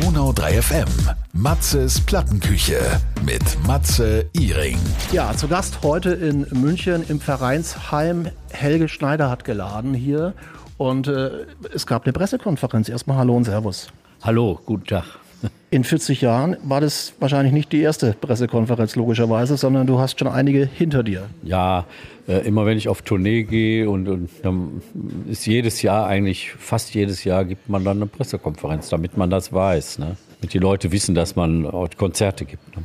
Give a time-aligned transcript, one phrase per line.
[0.00, 0.86] Donau 3 FM.
[1.32, 2.78] Matzes Plattenküche
[3.24, 4.78] mit Matze Iring.
[5.10, 8.28] Ja, zu Gast heute in München im Vereinsheim.
[8.50, 10.34] Helge Schneider hat geladen hier
[10.76, 12.88] und äh, es gab eine Pressekonferenz.
[12.88, 13.88] Erstmal Hallo und Servus.
[14.22, 15.04] Hallo, guten Tag.
[15.70, 20.28] In 40 Jahren war das wahrscheinlich nicht die erste Pressekonferenz, logischerweise, sondern du hast schon
[20.28, 21.24] einige hinter dir.
[21.42, 21.86] Ja,
[22.28, 24.82] äh, immer wenn ich auf Tournee gehe und, und dann
[25.28, 29.52] ist jedes Jahr eigentlich, fast jedes Jahr gibt man dann eine Pressekonferenz, damit man das
[29.52, 29.98] weiß.
[29.98, 30.16] Ne?
[30.40, 32.76] Damit die Leute wissen, dass man auch Konzerte gibt.
[32.76, 32.82] Ne?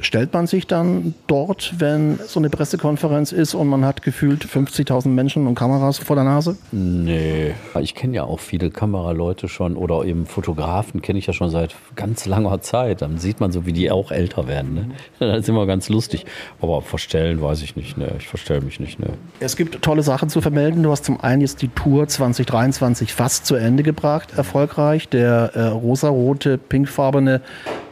[0.00, 5.08] Stellt man sich dann dort, wenn so eine Pressekonferenz ist und man hat gefühlt 50.000
[5.08, 6.56] Menschen und Kameras vor der Nase?
[6.72, 11.50] Nee, ich kenne ja auch viele Kameraleute schon oder eben Fotografen kenne ich ja schon
[11.50, 13.02] seit ganz langer Zeit.
[13.02, 14.74] Dann sieht man so, wie die auch älter werden.
[14.74, 14.90] Ne?
[15.18, 16.24] Das ist immer ganz lustig.
[16.60, 17.98] Aber verstellen weiß ich nicht.
[17.98, 18.14] Ne?
[18.26, 18.98] Ich verstelle mich nicht.
[18.98, 19.10] Ne?
[19.38, 20.82] Es gibt tolle Sachen zu vermelden.
[20.82, 25.08] Du hast zum einen jetzt die Tour 2023 fast zu Ende gebracht, erfolgreich.
[25.08, 27.40] Der äh, rosarote, pinkfarbene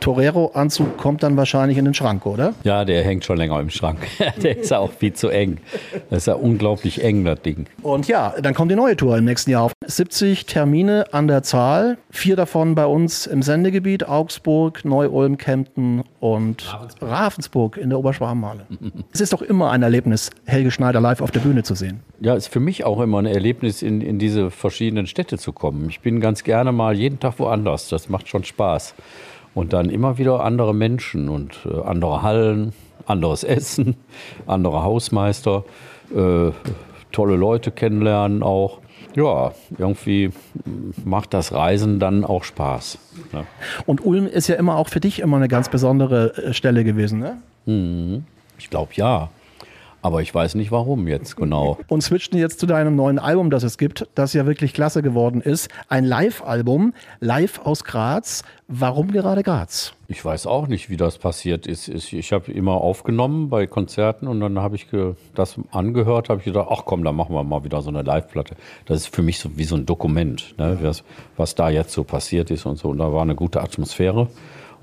[0.00, 2.52] Torero-Anzug kommt dann wahrscheinlich in den Schrank, oder?
[2.64, 4.00] Ja, der hängt schon länger im Schrank.
[4.42, 5.58] der ist auch viel zu eng.
[6.10, 7.66] Das ist ja unglaublich eng, das Ding.
[7.82, 9.72] Und ja, dann kommt die neue Tour im nächsten Jahr auf.
[9.86, 11.98] 70 Termine an der Zahl.
[12.10, 14.08] Vier davon bei uns im Sendegebiet.
[14.08, 18.66] Augsburg, Neu-Ulm, Kempten und Ravensburg, Ravensburg in der Oberschwabenhalle.
[19.12, 22.00] es ist doch immer ein Erlebnis, Helge Schneider live auf der Bühne zu sehen.
[22.20, 25.52] Ja, es ist für mich auch immer ein Erlebnis, in, in diese verschiedenen Städte zu
[25.52, 25.88] kommen.
[25.88, 27.88] Ich bin ganz gerne mal jeden Tag woanders.
[27.88, 28.94] Das macht schon Spaß.
[29.54, 32.72] Und dann immer wieder andere Menschen und äh, andere Hallen,
[33.06, 33.96] anderes Essen,
[34.46, 35.64] andere Hausmeister,
[36.14, 36.50] äh,
[37.12, 38.80] tolle Leute kennenlernen auch.
[39.14, 40.30] Ja, irgendwie
[41.04, 42.98] macht das Reisen dann auch Spaß.
[43.32, 43.44] Ne?
[43.86, 47.20] Und Ulm ist ja immer auch für dich immer eine ganz besondere äh, Stelle gewesen,
[47.20, 47.36] ne?
[47.66, 48.24] Mhm.
[48.58, 49.30] Ich glaube ja.
[50.04, 51.78] Aber ich weiß nicht warum jetzt genau.
[51.88, 55.40] Und switchten jetzt zu deinem neuen Album, das es gibt, das ja wirklich klasse geworden
[55.40, 55.70] ist.
[55.88, 58.42] Ein Live-Album, live aus Graz.
[58.68, 59.94] Warum gerade Graz?
[60.08, 61.88] Ich weiß auch nicht, wie das passiert ist.
[61.88, 64.88] Ich habe immer aufgenommen bei Konzerten und dann habe ich
[65.34, 68.56] das angehört, habe ich gedacht, ach komm, dann machen wir mal wieder so eine Live-Platte.
[68.84, 70.76] Das ist für mich so wie so ein Dokument, ne?
[70.82, 71.02] was,
[71.38, 72.90] was da jetzt so passiert ist und so.
[72.90, 74.28] Und da war eine gute Atmosphäre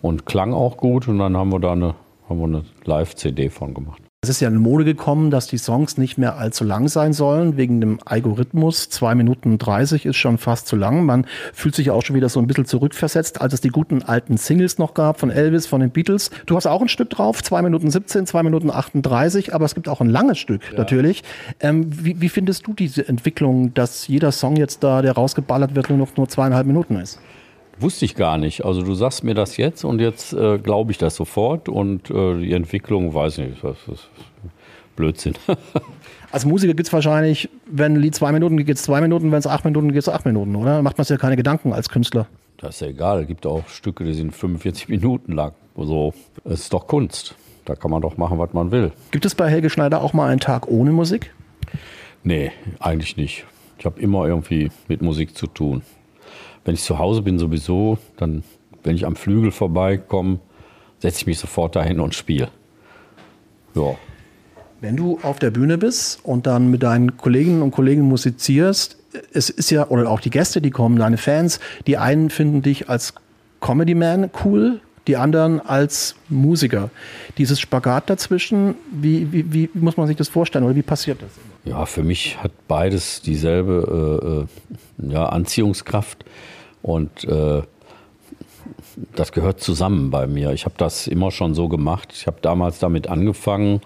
[0.02, 1.94] und klang auch gut und dann haben wir da eine,
[2.28, 4.01] haben wir eine Live-CD von gemacht.
[4.24, 7.58] Es ist ja in Mode gekommen, dass die Songs nicht mehr allzu lang sein sollen,
[7.58, 8.88] wegen dem Algorithmus.
[8.88, 11.08] Zwei Minuten 30 ist schon fast zu lang.
[11.08, 14.38] Man fühlt sich auch schon wieder so ein bisschen zurückversetzt, als es die guten alten
[14.38, 16.30] Singles noch gab von Elvis, von den Beatles.
[16.46, 19.90] Du hast auch ein Stück drauf, zwei Minuten 17, zwei Minuten 38, aber es gibt
[19.90, 20.78] auch ein langes Stück ja.
[20.78, 21.24] natürlich.
[21.60, 25.90] Ähm, wie, wie findest du diese Entwicklung, dass jeder Song jetzt da, der rausgeballert wird,
[25.90, 27.18] nur noch nur zweieinhalb Minuten ist?
[27.82, 28.64] Wusste ich gar nicht.
[28.64, 32.40] Also du sagst mir das jetzt und jetzt äh, glaube ich das sofort und äh,
[32.40, 33.64] die Entwicklung weiß ich nicht.
[33.64, 34.08] Das ist
[34.96, 35.34] Blödsinn.
[36.32, 39.40] Als Musiker gibt es wahrscheinlich, wenn ein Lied zwei Minuten geht, es zwei Minuten, wenn
[39.40, 40.82] es acht Minuten geht, es acht Minuten, oder?
[40.82, 42.28] Macht man sich ja keine Gedanken als Künstler.
[42.58, 43.22] Das ist ja egal.
[43.22, 45.54] Es gibt auch Stücke, die sind 45 Minuten lang.
[45.76, 46.14] So,
[46.46, 47.36] es ist doch Kunst.
[47.66, 48.92] Da kann man doch machen, was man will.
[49.12, 51.34] Gibt es bei Helge Schneider auch mal einen Tag ohne Musik?
[52.24, 53.46] Nee, eigentlich nicht.
[53.78, 55.82] Ich habe immer irgendwie mit Musik zu tun.
[56.64, 58.44] Wenn ich zu Hause bin sowieso, dann,
[58.84, 60.40] wenn ich am Flügel vorbeikomme,
[61.00, 62.50] setze ich mich sofort dahin und spiele.
[63.76, 63.96] Ja.
[64.80, 68.98] Wenn du auf der Bühne bist und dann mit deinen Kolleginnen und Kollegen musizierst,
[69.34, 72.90] es ist ja, oder auch die Gäste, die kommen, deine Fans, die einen finden dich
[72.90, 73.14] als
[73.60, 76.90] Comedy Man cool, die anderen als Musiker.
[77.38, 81.30] Dieses Spagat dazwischen, wie, wie, wie muss man sich das vorstellen oder wie passiert das?
[81.64, 84.48] Ja, für mich hat beides dieselbe
[85.00, 86.26] äh, äh, ja, Anziehungskraft
[86.82, 87.62] und äh,
[89.16, 90.52] das gehört zusammen bei mir.
[90.54, 92.14] Ich habe das immer schon so gemacht.
[92.14, 93.82] Ich habe damals damit angefangen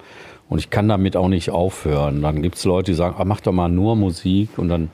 [0.48, 2.22] und ich kann damit auch nicht aufhören.
[2.22, 4.90] Dann gibt es Leute, die sagen, ah, mach doch mal nur Musik und dann,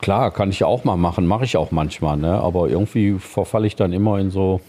[0.00, 2.34] klar, kann ich auch mal machen, mache ich auch manchmal, ne?
[2.40, 4.60] aber irgendwie verfalle ich dann immer in so,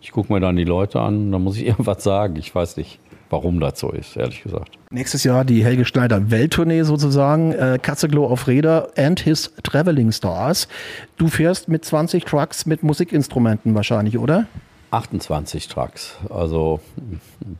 [0.00, 2.98] ich gucke mir dann die Leute an, dann muss ich irgendwas sagen, ich weiß nicht
[3.30, 4.78] warum das so ist, ehrlich gesagt.
[4.90, 10.68] Nächstes Jahr die Helge Schneider Welttournee sozusagen, äh, Katzeglow auf Räder and his Traveling Stars.
[11.16, 14.46] Du fährst mit 20 Trucks mit Musikinstrumenten wahrscheinlich, oder?
[14.90, 16.16] 28 Trucks.
[16.30, 16.80] Also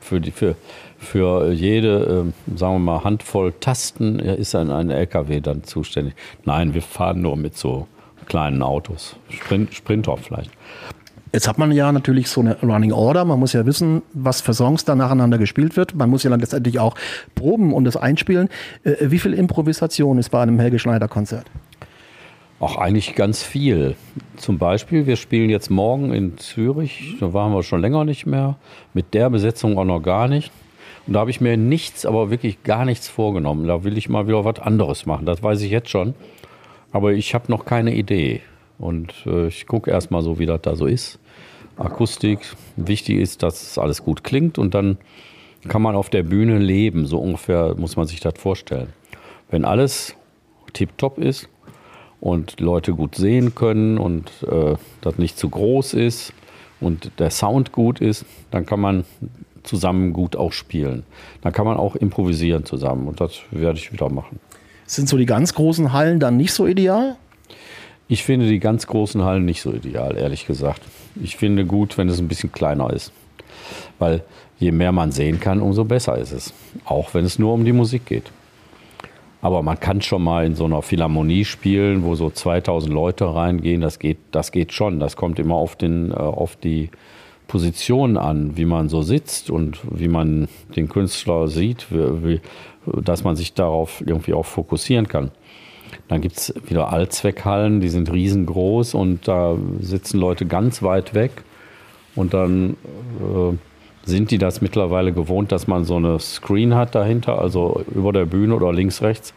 [0.00, 0.56] für, die, für,
[0.98, 6.14] für jede, äh, sagen wir mal, Handvoll Tasten ist ein, ein LKW dann zuständig.
[6.44, 7.88] Nein, wir fahren nur mit so
[8.26, 9.16] kleinen Autos.
[9.28, 10.50] Sprint, Sprinter vielleicht.
[11.32, 13.24] Jetzt hat man ja natürlich so eine Running Order.
[13.24, 15.94] Man muss ja wissen, was für Songs da nacheinander gespielt wird.
[15.94, 16.94] Man muss ja dann letztendlich auch
[17.34, 18.48] proben und das einspielen.
[18.84, 21.46] Äh, wie viel Improvisation ist bei einem Helge Schneider Konzert?
[22.58, 23.96] Auch eigentlich ganz viel.
[24.36, 27.16] Zum Beispiel, wir spielen jetzt morgen in Zürich.
[27.20, 28.56] Da waren wir schon länger nicht mehr.
[28.94, 30.50] Mit der Besetzung auch noch gar nicht.
[31.06, 33.66] Und da habe ich mir nichts, aber wirklich gar nichts vorgenommen.
[33.66, 35.26] Da will ich mal wieder was anderes machen.
[35.26, 36.14] Das weiß ich jetzt schon.
[36.92, 38.40] Aber ich habe noch keine Idee.
[38.78, 41.18] Und äh, ich gucke erstmal so, wie das da so ist.
[41.76, 42.40] Akustik.
[42.76, 44.98] Wichtig ist, dass alles gut klingt und dann
[45.68, 47.06] kann man auf der Bühne leben.
[47.06, 48.92] So ungefähr muss man sich das vorstellen.
[49.50, 50.14] Wenn alles
[50.72, 51.48] tiptop ist
[52.20, 56.32] und Leute gut sehen können und äh, das nicht zu groß ist
[56.80, 59.04] und der Sound gut ist, dann kann man
[59.62, 61.04] zusammen gut auch spielen.
[61.42, 64.38] Dann kann man auch improvisieren zusammen und das werde ich wieder machen.
[64.86, 67.16] Sind so die ganz großen Hallen dann nicht so ideal?
[68.08, 70.80] Ich finde die ganz großen Hallen nicht so ideal, ehrlich gesagt.
[71.20, 73.12] Ich finde gut, wenn es ein bisschen kleiner ist.
[73.98, 74.22] Weil
[74.58, 76.54] je mehr man sehen kann, umso besser ist es.
[76.84, 78.30] Auch wenn es nur um die Musik geht.
[79.42, 83.80] Aber man kann schon mal in so einer Philharmonie spielen, wo so 2000 Leute reingehen.
[83.80, 85.00] Das geht, das geht schon.
[85.00, 86.90] Das kommt immer auf, den, äh, auf die
[87.48, 92.40] Position an, wie man so sitzt und wie man den Künstler sieht, wie,
[92.86, 95.30] dass man sich darauf irgendwie auch fokussieren kann.
[96.08, 101.42] Dann gibt es wieder Allzweckhallen, die sind riesengroß und da sitzen Leute ganz weit weg.
[102.14, 102.76] Und dann
[103.20, 103.56] äh,
[104.04, 108.24] sind die das mittlerweile gewohnt, dass man so eine Screen hat dahinter, also über der
[108.24, 109.34] Bühne oder links, rechts,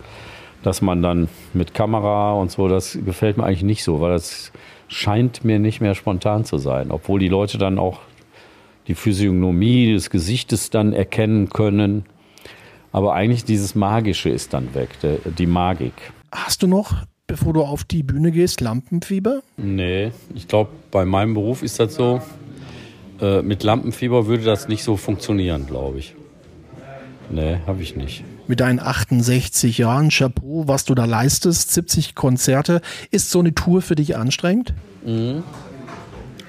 [0.64, 4.52] dass man dann mit Kamera und so, das gefällt mir eigentlich nicht so, weil das
[4.88, 8.00] scheint mir nicht mehr spontan zu sein, obwohl die Leute dann auch
[8.88, 12.06] die Physiognomie des Gesichtes dann erkennen können.
[12.92, 14.90] Aber eigentlich dieses Magische ist dann weg,
[15.38, 15.94] die Magik.
[16.32, 16.94] Hast du noch,
[17.28, 19.42] bevor du auf die Bühne gehst, Lampenfieber?
[19.58, 22.22] Nee, ich glaube, bei meinem Beruf ist das so.
[23.20, 26.16] Äh, mit Lampenfieber würde das nicht so funktionieren, glaube ich.
[27.30, 28.24] Nee, habe ich nicht.
[28.48, 32.82] Mit deinen 68 Jahren, Chapeau, was du da leistest, 70 Konzerte.
[33.12, 34.74] Ist so eine Tour für dich anstrengend?
[35.06, 35.44] Mhm.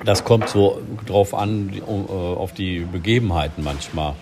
[0.05, 4.15] Das kommt so drauf an, äh, auf die Begebenheiten manchmal.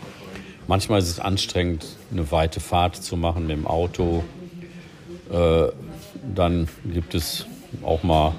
[0.66, 4.24] Manchmal ist es anstrengend, eine weite Fahrt zu machen mit dem Auto.
[5.30, 5.72] Äh,
[6.34, 7.46] dann gibt es
[7.82, 8.32] auch mal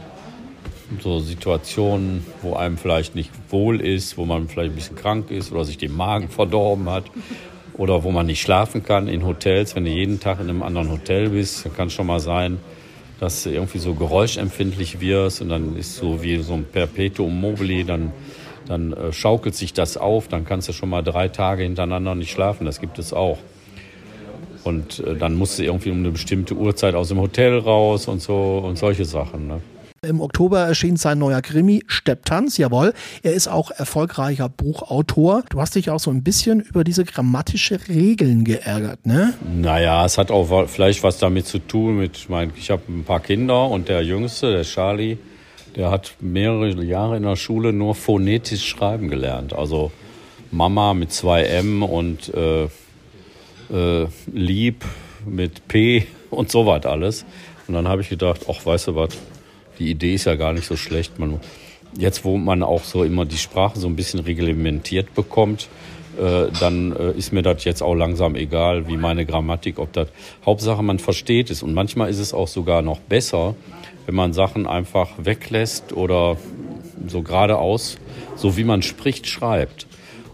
[1.01, 5.51] so Situationen, wo einem vielleicht nicht wohl ist, wo man vielleicht ein bisschen krank ist
[5.51, 7.05] oder sich den Magen verdorben hat
[7.73, 9.75] oder wo man nicht schlafen kann in Hotels.
[9.75, 12.59] Wenn du jeden Tag in einem anderen Hotel bist, dann kann es schon mal sein,
[13.19, 17.85] dass du irgendwie so geräuschempfindlich wirst und dann ist so wie so ein Perpetuum mobile,
[17.85, 18.11] dann,
[18.67, 22.31] dann äh, schaukelt sich das auf, dann kannst du schon mal drei Tage hintereinander nicht
[22.31, 22.65] schlafen.
[22.65, 23.37] Das gibt es auch.
[24.69, 28.21] Und äh, dann musst du irgendwie um eine bestimmte Uhrzeit aus dem Hotel raus und
[28.21, 29.47] so und solche Sachen.
[29.47, 29.61] Ne?
[30.01, 32.93] Im Oktober erschien sein neuer Krimi Stepptanz, jawohl.
[33.21, 35.43] Er ist auch erfolgreicher Buchautor.
[35.49, 39.33] Du hast dich auch so ein bisschen über diese grammatische Regeln geärgert, ne?
[39.53, 43.19] Naja, es hat auch vielleicht was damit zu tun mit, mein, ich habe ein paar
[43.19, 45.17] Kinder und der Jüngste, der Charlie,
[45.75, 49.51] der hat mehrere Jahre in der Schule nur phonetisch schreiben gelernt.
[49.53, 49.91] Also
[50.51, 52.69] Mama mit zwei M und äh,
[53.71, 54.85] äh, Lieb
[55.25, 57.25] mit P und so was alles.
[57.67, 59.09] Und dann habe ich gedacht, ach, weißt du was,
[59.77, 61.19] die Idee ist ja gar nicht so schlecht.
[61.19, 61.39] Man,
[61.97, 65.69] jetzt, wo man auch so immer die Sprache so ein bisschen reglementiert bekommt,
[66.19, 70.09] äh, dann äh, ist mir das jetzt auch langsam egal, wie meine Grammatik, ob das
[70.45, 71.63] Hauptsache man versteht es.
[71.63, 73.55] Und manchmal ist es auch sogar noch besser,
[74.05, 76.37] wenn man Sachen einfach weglässt oder
[77.07, 77.97] so geradeaus,
[78.35, 79.87] so wie man spricht, schreibt.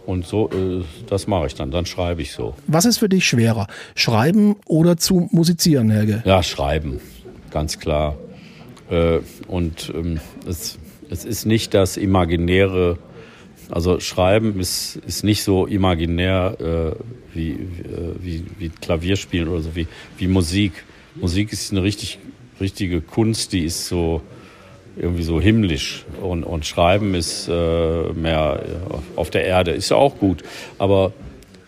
[0.06, 1.72] Und so, äh, das mache ich dann.
[1.72, 2.54] Dann schreibe ich so.
[2.68, 3.68] Was ist für dich schwerer?
[3.96, 6.22] Schreiben oder zu musizieren, Helge?
[6.26, 7.00] Ja, schreiben.
[7.52, 8.16] Ganz klar.
[8.90, 10.78] Äh, und ähm, es,
[11.10, 12.98] es ist nicht das imaginäre,
[13.72, 17.58] also Schreiben ist, ist nicht so imaginär äh, wie, äh,
[18.20, 19.88] wie, wie Klavierspielen oder so, wie,
[20.18, 20.74] wie Musik.
[21.16, 22.20] Musik ist eine richtig,
[22.60, 24.22] richtige Kunst, die ist so
[24.98, 28.62] irgendwie so himmlisch und, und Schreiben ist äh, mehr
[29.16, 29.72] auf der Erde.
[29.72, 30.44] Ist ja auch gut,
[30.78, 31.14] aber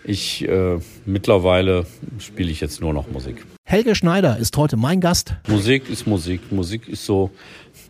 [0.04, 1.86] ich äh, mittlerweile
[2.20, 3.46] spiele ich jetzt nur noch Musik.
[3.66, 5.36] Helge Schneider ist heute mein Gast.
[5.48, 6.52] Musik ist Musik.
[6.52, 7.32] Musik ist so,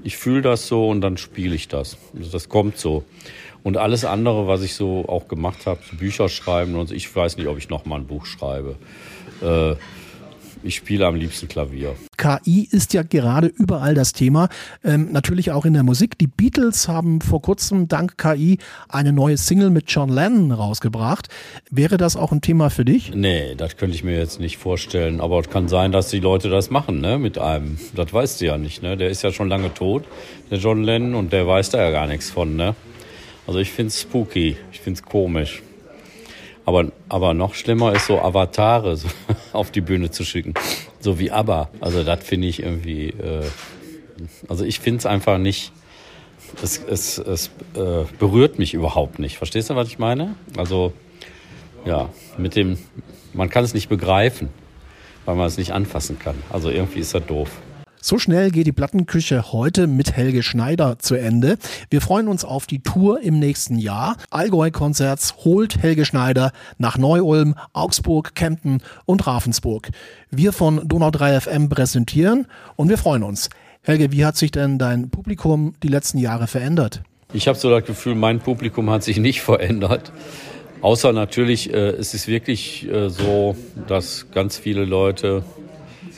[0.03, 1.97] ich fühle das so und dann spiele ich das.
[2.17, 3.03] Also das kommt so.
[3.61, 7.37] Und alles andere, was ich so auch gemacht habe, Bücher schreiben und so, ich weiß
[7.37, 8.77] nicht, ob ich noch mal ein Buch schreibe.
[9.41, 9.75] Äh,
[10.63, 11.95] ich spiele am liebsten Klavier.
[12.17, 14.49] KI ist ja gerade überall das Thema,
[14.83, 16.17] ähm, natürlich auch in der Musik.
[16.17, 18.57] Die Beatles haben vor kurzem dank KI
[18.89, 21.29] eine neue Single mit John Lennon rausgebracht.
[21.69, 23.13] Wäre das auch ein Thema für dich?
[23.13, 25.21] Nee, das könnte ich mir jetzt nicht vorstellen.
[25.21, 27.77] Aber es kann sein, dass die Leute das machen, ne, mit einem.
[27.95, 28.97] Das weißt du ja nicht, ne?
[28.97, 30.05] Der ist ja schon lange tot,
[30.49, 32.75] der John Lennon, und der weiß da ja gar nichts von, ne?
[33.45, 35.61] Also ich finde es spooky, ich finde es komisch.
[36.67, 39.07] Aber, aber noch schlimmer ist so Avatare so
[39.53, 40.53] auf die Bühne zu schicken.
[40.99, 41.69] So wie ABBA.
[41.79, 43.45] Also das finde ich irgendwie, äh,
[44.49, 45.71] also ich finde es einfach nicht,
[46.61, 49.37] es, es, es äh, berührt mich überhaupt nicht.
[49.37, 50.35] Verstehst du, was ich meine?
[50.57, 50.91] Also
[51.85, 52.77] ja, mit dem,
[53.31, 54.49] man kann es nicht begreifen,
[55.23, 56.35] weil man es nicht anfassen kann.
[56.49, 57.49] Also irgendwie ist das doof.
[57.99, 61.57] So schnell geht die Plattenküche heute mit Helge Schneider zu Ende.
[61.89, 64.17] Wir freuen uns auf die Tour im nächsten Jahr.
[64.29, 69.89] Allgäu-Konzerts holt Helge Schneider nach Neu-Ulm, Augsburg, Kempten und Ravensburg.
[70.29, 73.49] Wir von Donau 3 FM präsentieren und wir freuen uns.
[73.81, 77.01] Helge, wie hat sich denn dein Publikum die letzten Jahre verändert?
[77.33, 80.11] Ich habe so das Gefühl, mein Publikum hat sich nicht verändert.
[80.81, 83.55] Außer natürlich, äh, es ist wirklich äh, so,
[83.87, 85.43] dass ganz viele Leute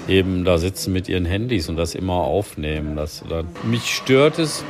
[0.10, 2.96] eben da sitzen mit ihren Handys und das immer aufnehmen.
[2.96, 4.66] Das, das, mich stört es,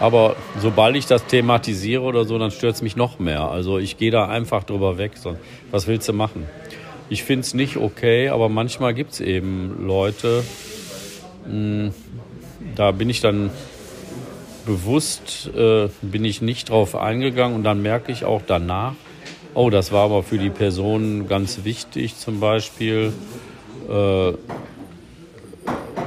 [0.00, 3.50] aber sobald ich das thematisiere oder so, dann stört es mich noch mehr.
[3.50, 5.12] Also ich gehe da einfach drüber weg.
[5.16, 5.36] So,
[5.70, 6.46] was willst du machen?
[7.08, 10.44] Ich finde es nicht okay, aber manchmal gibt es eben Leute,
[11.46, 11.94] mh, hm,
[12.74, 13.50] da bin ich dann
[14.66, 18.94] bewusst, äh, bin ich nicht drauf eingegangen und dann merke ich auch danach,
[19.54, 23.12] oh, das war aber für die Person ganz wichtig zum Beispiel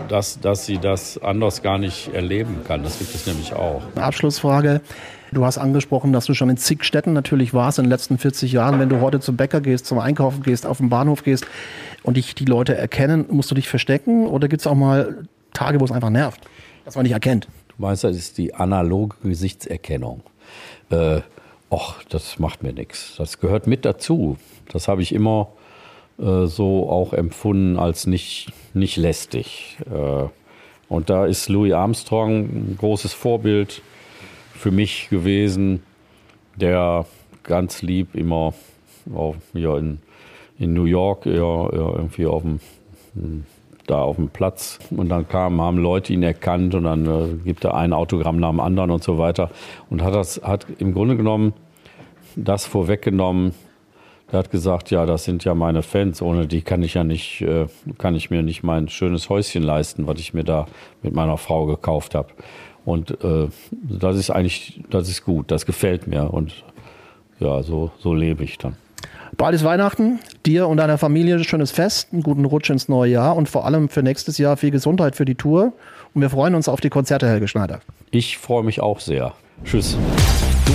[0.09, 2.83] dass, dass sie das anders gar nicht erleben kann.
[2.83, 3.81] Das gibt es nämlich auch.
[3.95, 4.81] Eine Abschlussfrage.
[5.31, 8.51] Du hast angesprochen, dass du schon in zig Städten natürlich warst in den letzten 40
[8.51, 8.79] Jahren.
[8.79, 11.45] Wenn du heute zum Bäcker gehst, zum Einkaufen gehst, auf den Bahnhof gehst
[12.01, 15.79] und dich die Leute erkennen, musst du dich verstecken oder gibt es auch mal Tage,
[15.79, 16.41] wo es einfach nervt,
[16.85, 17.47] dass man dich erkennt?
[17.67, 20.23] Du meinst, das ist die analoge Gesichtserkennung.
[20.89, 21.21] Äh,
[21.69, 23.13] och, das macht mir nichts.
[23.17, 24.37] Das gehört mit dazu.
[24.71, 25.49] Das habe ich immer
[26.19, 29.77] äh, so auch empfunden als nicht, nicht lästig.
[29.89, 30.27] Äh,
[30.87, 33.81] und da ist Louis Armstrong ein großes Vorbild
[34.53, 35.83] für mich gewesen,
[36.55, 37.05] der
[37.43, 38.53] ganz lieb immer
[39.13, 39.99] auf, ja, in,
[40.57, 42.59] in New York ja, ja, irgendwie auf dem
[43.87, 47.63] da auf dem Platz und dann kamen, haben Leute ihn erkannt und dann äh, gibt
[47.63, 49.49] er ein Autogramm nach dem anderen und so weiter
[49.89, 51.53] und hat das hat im Grunde genommen
[52.35, 53.53] das vorweggenommen,
[54.31, 56.21] er hat gesagt, ja, das sind ja meine Fans.
[56.21, 57.67] Ohne die kann ich ja nicht, äh,
[57.97, 60.67] kann ich mir nicht mein schönes Häuschen leisten, was ich mir da
[61.01, 62.29] mit meiner Frau gekauft habe.
[62.85, 66.63] Und äh, das ist eigentlich, das ist gut, das gefällt mir und
[67.39, 68.75] ja, so, so lebe ich dann.
[69.37, 73.11] Bald ist Weihnachten, dir und deiner Familie ein schönes Fest, einen guten Rutsch ins neue
[73.11, 75.73] Jahr und vor allem für nächstes Jahr viel Gesundheit für die Tour.
[76.13, 77.81] Und wir freuen uns auf die Konzerte, Helge Schneider.
[78.11, 79.33] Ich freue mich auch sehr.
[79.63, 79.97] Tschüss.